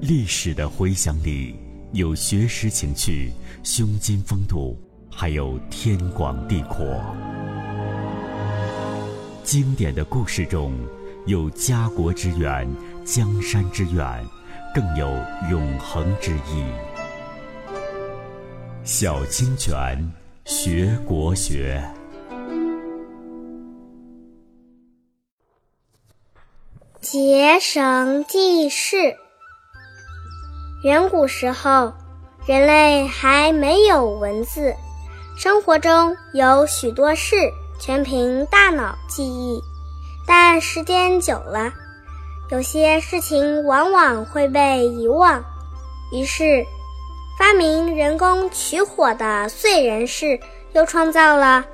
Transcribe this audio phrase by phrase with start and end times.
[0.00, 1.56] 历史的回响里
[1.92, 4.78] 有学识情趣、胸襟风度，
[5.10, 6.84] 还有天广地阔；
[9.42, 10.74] 经典的故事中
[11.26, 12.68] 有家国之远、
[13.06, 14.22] 江山之远，
[14.74, 15.08] 更有
[15.50, 16.62] 永恒之意。
[18.84, 20.12] 小清泉
[20.44, 21.82] 学国学，
[27.00, 29.16] 结绳记事。
[30.86, 31.92] 远古时候，
[32.46, 34.72] 人类还没有文字，
[35.36, 37.34] 生活中有许多事
[37.76, 39.60] 全凭大脑记忆。
[40.28, 41.72] 但时间久了，
[42.52, 45.42] 有些事情往往会被遗忘，
[46.12, 46.64] 于是。
[47.36, 50.40] 发明人工取火的燧人氏
[50.72, 51.66] 又创造了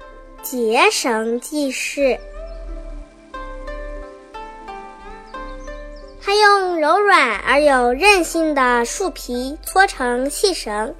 [0.43, 2.19] 结绳记事。
[6.83, 10.97] 柔软而有韧性的树皮搓成细绳，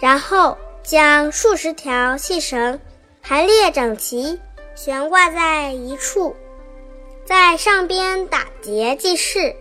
[0.00, 2.80] 然后将数十条细绳
[3.20, 4.40] 排列整齐，
[4.74, 6.34] 悬挂在一处，
[7.26, 9.54] 在上边打结记事，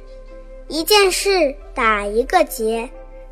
[0.69, 2.89] 一件事打一个结。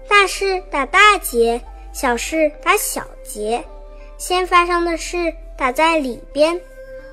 [0.10, 1.62] 大事打大结，
[1.94, 3.64] 小事打小结，
[4.18, 6.60] 先发生的事打在里边，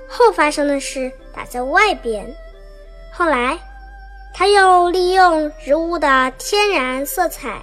[0.08, 2.34] 后发生的事打在外边。
[3.12, 3.56] 后来，
[4.38, 7.58] 他又利用植物的天然色彩，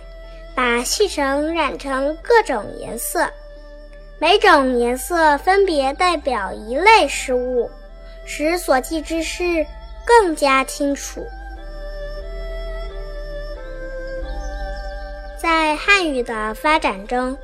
[0.56, 3.30] 把细绳染成各种颜色，
[4.18, 7.70] 每种颜色分别代表一类事物，
[8.26, 9.64] 使所记之事
[10.04, 11.24] 更加清楚。
[15.40, 17.38] 在汉语的发展中，“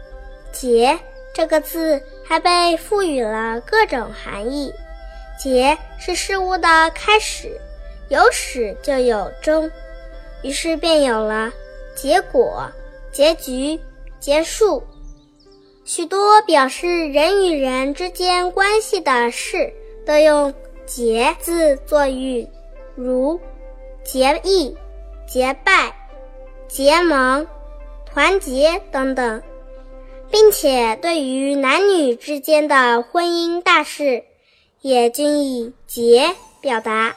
[0.52, 0.98] 节”
[1.36, 4.74] 这个字还被赋予了各种含义。
[5.38, 7.62] 节是事物的开始，
[8.10, 9.72] 有始就有终，
[10.44, 11.52] 于是便有了
[11.96, 12.72] 结果、
[13.12, 13.80] 结局、
[14.20, 14.84] 结束。
[15.86, 19.74] 许多表示人与人之间关系的事，
[20.06, 20.54] 都用
[20.86, 22.48] “结”字作喻，
[22.96, 23.40] 如
[24.04, 24.76] 结义、
[25.28, 25.96] 结拜、
[26.68, 27.48] 结盟。
[28.12, 29.44] 团结等等，
[30.32, 34.24] 并且对于男女之间的婚姻大事，
[34.82, 37.16] 也均以“结”表达，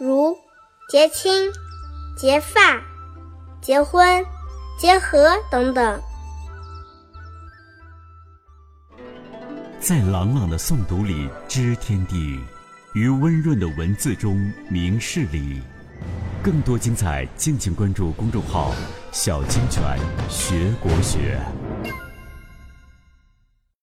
[0.00, 0.36] 如
[0.90, 1.52] 结亲、
[2.16, 2.82] 结发、
[3.62, 4.24] 结婚、
[4.76, 6.02] 结合等等。
[9.78, 12.40] 在朗朗的诵读里知天地，
[12.94, 14.36] 于温润的文字中
[14.68, 15.62] 明事理。
[16.42, 18.74] 更多精彩，敬请关注公众号
[19.12, 19.96] “小清泉
[20.28, 21.40] 学国学”。